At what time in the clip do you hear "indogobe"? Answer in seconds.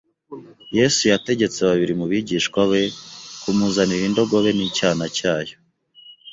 4.09-4.49